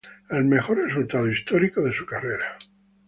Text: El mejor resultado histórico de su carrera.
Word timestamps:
El 0.31 0.45
mejor 0.45 0.77
resultado 0.79 1.29
histórico 1.29 1.79
de 1.83 1.93
su 1.93 2.07
carrera. 2.07 2.57